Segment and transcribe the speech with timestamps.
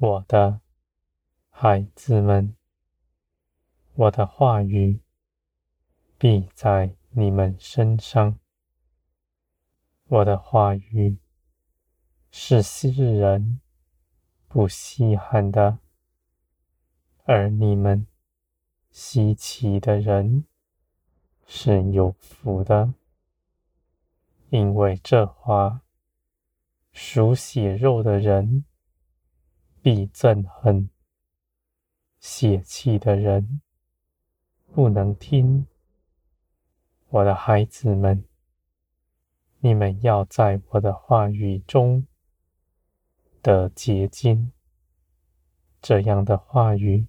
[0.00, 0.60] 我的
[1.50, 2.54] 孩子们，
[3.94, 5.00] 我的话语
[6.16, 8.38] 必在你们身上。
[10.06, 11.18] 我的话语
[12.30, 13.60] 是世人
[14.46, 15.80] 不稀罕的，
[17.24, 18.06] 而你们
[18.92, 20.44] 稀奇的人
[21.44, 22.94] 是有福的，
[24.50, 25.82] 因为这话
[26.92, 28.64] 属血肉的人。
[29.82, 30.90] 必憎恨
[32.18, 33.60] 血气的人，
[34.72, 35.66] 不能听。
[37.08, 38.24] 我的孩子们，
[39.60, 42.06] 你们要在我的话语中
[43.42, 44.52] 的结晶。
[45.80, 47.06] 这样的话语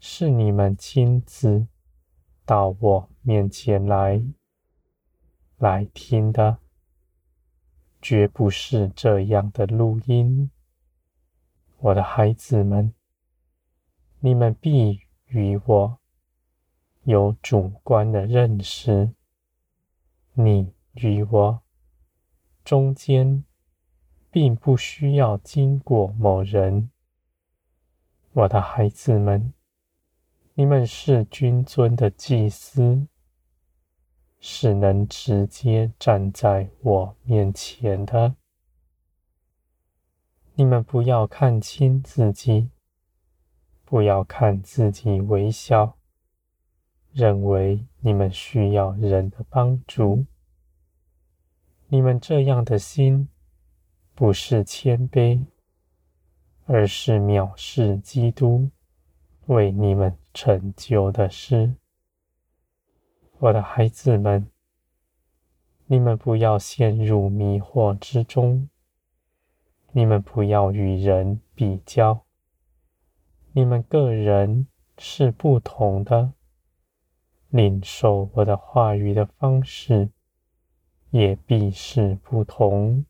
[0.00, 1.66] 是你们亲自
[2.44, 4.24] 到我面前来
[5.58, 6.58] 来听的，
[8.00, 10.50] 绝不是这样的录音。
[11.88, 12.92] 我的孩子们，
[14.20, 15.98] 你们必与我
[17.04, 19.14] 有主观的认识。
[20.34, 21.62] 你与我
[22.62, 23.42] 中间，
[24.30, 26.90] 并不需要经过某人。
[28.32, 29.54] 我的孩子们，
[30.54, 33.06] 你们是君尊的祭司，
[34.40, 38.34] 是能直接站在我面前的。
[40.58, 42.68] 你们不要看轻自己，
[43.84, 45.96] 不要看自己微小，
[47.12, 50.26] 认为你们需要人的帮助。
[51.86, 53.28] 你们这样的心，
[54.16, 55.44] 不是谦卑，
[56.66, 58.68] 而是藐视基督
[59.46, 61.76] 为你们成就的事。
[63.38, 64.50] 我的孩子们，
[65.86, 68.68] 你们不要陷入迷惑之中。
[69.92, 72.24] 你们不要与人比较，
[73.52, 74.66] 你们个人
[74.98, 76.34] 是不同的，
[77.48, 80.10] 领受我的话语的方式
[81.10, 83.06] 也必是不同。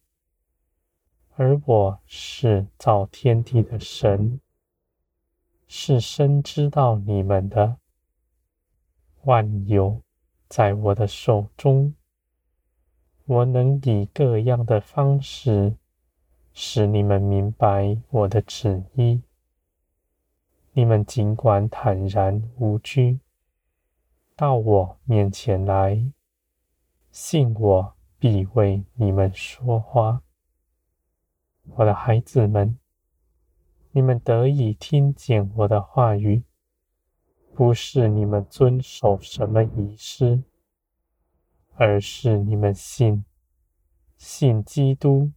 [1.35, 4.41] 而我是造天地的神，
[5.67, 7.77] 是深知道你们的，
[9.25, 10.01] 万有
[10.49, 11.95] 在我的手中，
[13.27, 15.77] 我能以各样的方式。
[16.61, 19.23] 使你们明白我的旨意，
[20.73, 23.21] 你们尽管坦然无惧，
[24.35, 26.13] 到我面前来，
[27.13, 30.25] 信我必为你们说话。
[31.77, 32.77] 我的孩子们，
[33.93, 36.43] 你们得以听见我的话语，
[37.55, 40.43] 不是你们遵守什么仪式，
[41.77, 43.25] 而是你们信，
[44.17, 45.31] 信基督。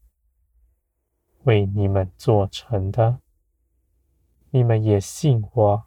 [1.44, 3.20] 为你们做成的，
[4.52, 5.84] 你们也信我，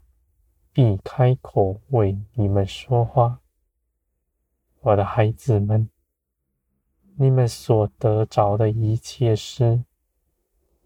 [0.73, 3.41] 必开口为你们说话。
[4.81, 5.89] 我的孩子们，
[7.17, 9.85] 你们所得着的一切事，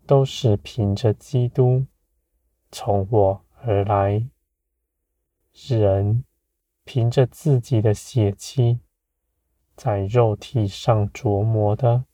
[0.07, 1.87] 都是凭着基督
[2.71, 4.29] 从我而来。
[5.53, 6.25] 人
[6.85, 8.81] 凭着自己的血气，
[9.75, 12.05] 在肉体上琢磨的。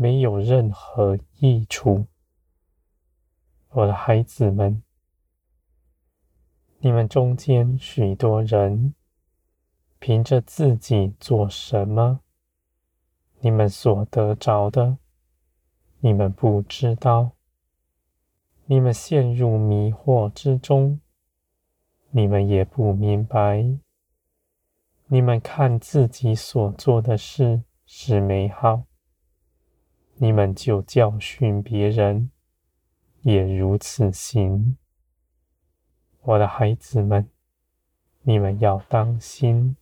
[0.00, 2.06] 没有任何益处，
[3.70, 4.80] 我的孩子们，
[6.78, 8.94] 你们中间许多人
[9.98, 12.20] 凭着自己做什么，
[13.40, 14.98] 你们所得着的，
[15.98, 17.32] 你们不知道，
[18.66, 21.00] 你们陷入迷惑之中，
[22.10, 23.76] 你们也不明白，
[25.08, 28.87] 你们看自己所做的事是美好。
[30.20, 32.30] 你们就教训别人，
[33.22, 34.76] 也如此行。
[36.22, 37.28] 我的孩子们，
[38.22, 39.76] 你们要当心，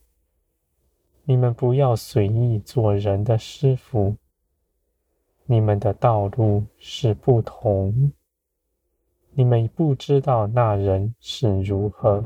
[1.25, 4.17] 你们不要随意做人的师傅。
[5.47, 8.13] 你们的道路是不同，
[9.33, 12.23] 你们不知道那人是如何，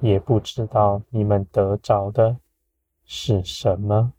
[0.00, 2.38] 也不知道你们得着的
[3.04, 4.12] 是什么。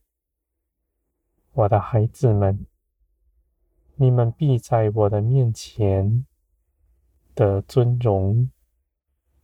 [1.57, 2.65] 我的孩子们，
[3.95, 6.25] 你们必在我的面前
[7.33, 8.51] 得尊荣，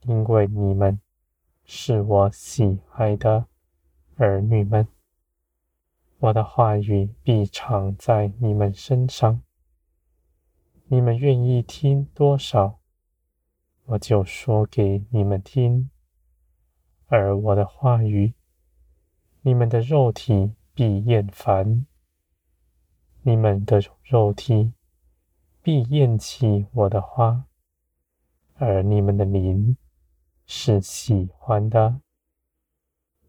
[0.02, 1.00] 因为你们
[1.64, 3.46] 是我喜爱的
[4.16, 4.86] 儿女们。
[6.18, 9.40] 我的话语必常在你们身上，
[10.88, 12.78] 你们愿意听多少，
[13.86, 15.88] 我就说给你们听。
[17.06, 18.34] 而我的话语，
[19.40, 21.86] 你们的肉体必厌烦。
[23.24, 24.72] 你们的肉体
[25.62, 27.44] 必厌弃我的花，
[28.54, 29.76] 而你们的灵
[30.44, 32.00] 是喜欢的。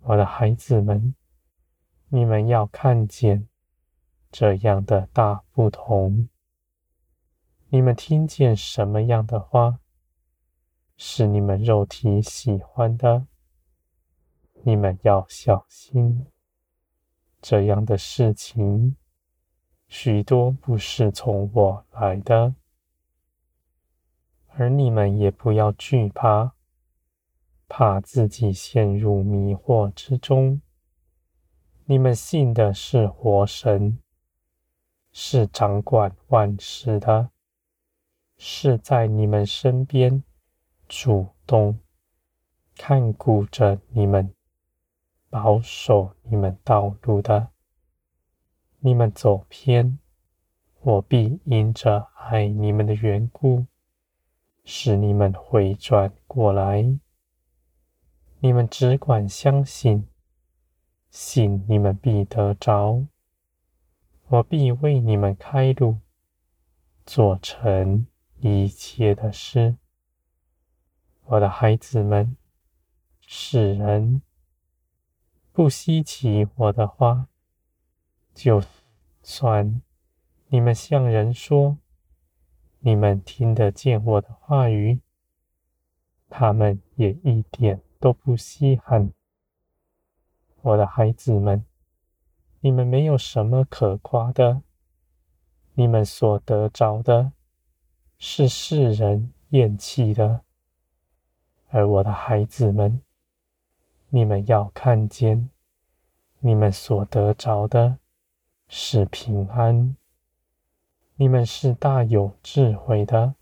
[0.01, 1.13] 我的孩子们，
[2.07, 3.47] 你们要看见
[4.31, 6.27] 这样的大不同。
[7.69, 9.79] 你们听见什么样的花，
[10.97, 13.27] 是你们肉体喜欢的，
[14.63, 16.25] 你们要小心。
[17.39, 18.95] 这样的事情，
[19.95, 22.55] 许多不是从我来的，
[24.47, 26.55] 而你们也不要惧怕，
[27.67, 30.59] 怕自己陷入迷惑之中。
[31.85, 33.99] 你们信的是活神，
[35.11, 37.29] 是掌管万事的，
[38.35, 40.23] 是在你们身边
[40.87, 41.77] 主动
[42.75, 44.33] 看顾着你们。
[45.29, 47.49] 保守你们道路的，
[48.85, 49.97] 你们走偏，
[50.81, 53.65] 我必因着爱你们的缘故，
[54.65, 56.99] 使你们回转过来。
[58.39, 60.09] 你们只管相信，
[61.09, 63.05] 信你们必得着，
[64.27, 65.99] 我必为你们开路，
[67.05, 68.05] 做成
[68.41, 69.77] 一切的事。
[71.27, 72.35] 我的孩子们，
[73.21, 74.21] 世人。
[75.53, 77.29] 不稀奇我的话，
[78.33, 78.63] 就
[79.21, 79.81] 算
[80.47, 81.77] 你们向人说，
[82.79, 84.99] 你们听得见我的话语，
[86.29, 89.11] 他们也一点都不稀罕。
[90.61, 91.63] 我的孩子们，
[92.61, 94.61] 你们没有什么可夸的，
[95.73, 97.33] 你们所得着的，
[98.17, 100.41] 是世人厌弃的。
[101.69, 103.01] 而我的孩子们，
[104.09, 105.49] 你们要看见，
[106.39, 107.99] 你们所得着的
[108.75, 109.95] 是平安。
[111.17, 113.35] 你们是大有智慧的，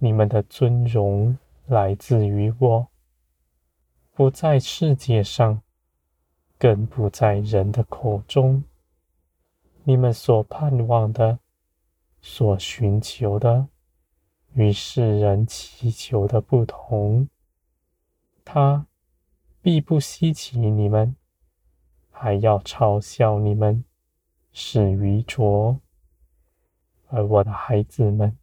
[0.00, 2.88] 你们的尊荣来自于我，
[4.12, 5.62] 不在世界上，
[6.58, 8.64] 更不在人的口中。
[9.84, 11.38] 你们所盼望的、
[12.20, 13.68] 所寻求的，
[14.54, 17.28] 与世人祈求的不同，
[18.44, 18.84] 他。
[19.62, 21.14] 必不稀奇你们，
[22.10, 23.84] 还要嘲笑你们
[24.54, 25.78] 是愚拙。
[27.08, 28.38] 而我的孩子们，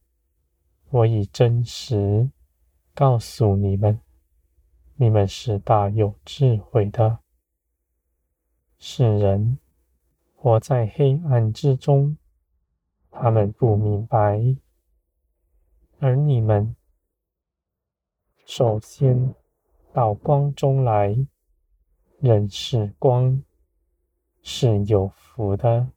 [0.89, 2.29] 我以真实
[2.93, 3.99] 告诉你们，
[4.97, 7.17] 你们是大有智慧的。
[8.77, 9.57] 世人
[10.35, 12.15] 活在黑暗之中，
[13.09, 14.55] 他们不明白，
[15.97, 16.75] 而你们
[18.45, 19.33] 首先。
[19.93, 21.27] 到光中来，
[22.21, 23.43] 认识光
[24.41, 25.91] 是有福的。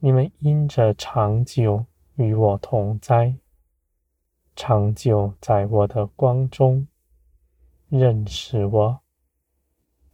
[0.00, 1.84] 你们因着长久
[2.14, 3.34] 与我同在，
[4.54, 6.86] 长久在我的光中
[7.88, 9.00] 认识我，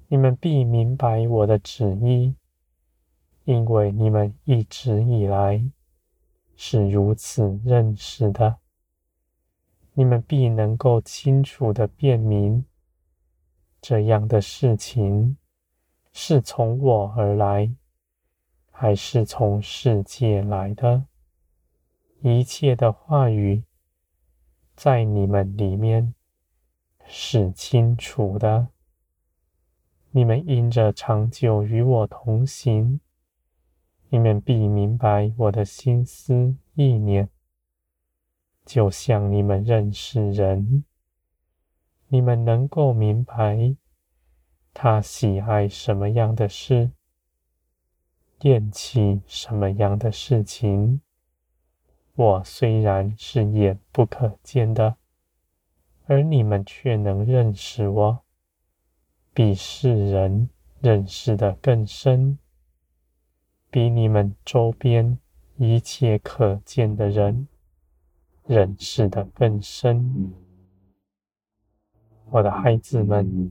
[0.08, 2.34] 你们必明白我的旨意，
[3.44, 5.62] 因为你们一直以来
[6.56, 8.56] 是如此认识的。
[9.92, 12.64] 你们必能够清楚地辨明，
[13.82, 15.36] 这样的事情
[16.10, 17.70] 是从我而来，
[18.76, 21.04] 还是从世界来的。
[22.22, 23.62] 一切的话语
[24.74, 26.12] 在你们里面
[27.06, 28.66] 是清楚的。
[30.10, 32.98] 你们因着长久与我同行，
[34.08, 37.28] 你们必明白我的心思意念。
[38.64, 40.84] 就像你们认识人，
[42.08, 43.76] 你们能够明白
[44.72, 46.90] 他喜爱什么样的事，
[48.40, 51.00] 厌弃什么样的事情。
[52.14, 54.96] 我虽然是眼不可见的，
[56.06, 58.24] 而你们却能认识我，
[59.32, 60.48] 比世人
[60.80, 62.38] 认识的更深，
[63.70, 65.18] 比你们周边
[65.56, 67.48] 一切可见的人。
[68.46, 70.34] 认识的更深，
[72.26, 73.50] 我的孩子们，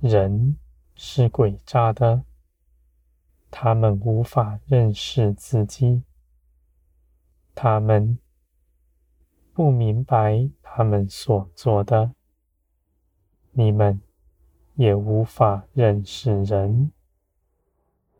[0.00, 0.56] 人
[0.94, 2.24] 是诡诈的，
[3.50, 6.02] 他们无法认识自己，
[7.54, 8.18] 他们
[9.52, 12.12] 不明白他们所做的，
[13.52, 14.00] 你们
[14.74, 16.92] 也无法认识人，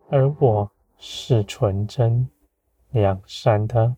[0.09, 2.31] 而我是纯真
[2.91, 3.97] 良善的。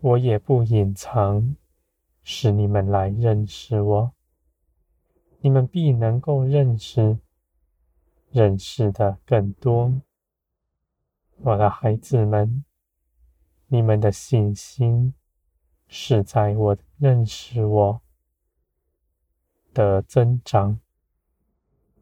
[0.00, 1.56] 我也不隐藏，
[2.22, 4.12] 使你们来认识我。
[5.40, 7.18] 你们必能够认识，
[8.38, 10.00] 认识的更多。
[11.38, 12.64] 我的孩子们，
[13.66, 15.12] 你们的信心
[15.88, 18.00] 是在我认识我
[19.74, 20.78] 的增长，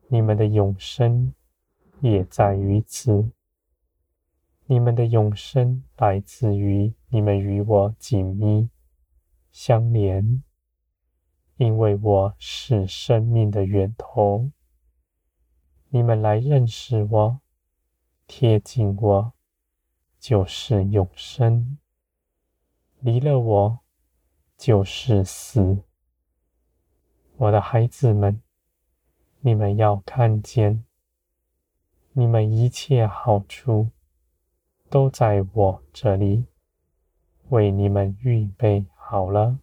[0.08, 1.32] 你们的永生
[2.02, 3.30] 也在于此。
[4.66, 8.68] 你们的永生来自于你们与我紧密
[9.50, 10.42] 相连，
[11.56, 14.50] 因为我是生命的源头。
[15.96, 17.40] 你们来认识我，
[18.26, 19.32] 贴近我，
[20.20, 21.78] 就是永生；
[23.00, 23.78] 离了我，
[24.58, 25.78] 就是死。
[27.38, 28.42] 我的孩子们，
[29.40, 30.84] 你们要看见，
[32.12, 33.88] 你们一切好处
[34.90, 36.44] 都在我这里，
[37.48, 39.60] 为你们预备好了。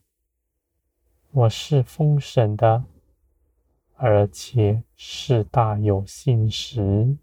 [1.29, 2.85] 我是丰盛的。
[4.05, 7.15] 而且是大有信实，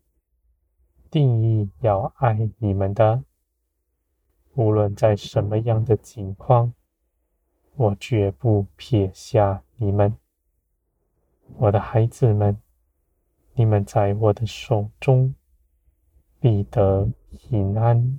[1.11, 3.23] 定义要爱你们的。
[4.55, 6.73] 无论在什么样的境况，
[7.77, 10.17] 我绝不撇下你们，
[11.59, 12.57] 我的孩子们。
[13.53, 15.35] 你们在我的手中
[16.39, 18.19] 必得平安。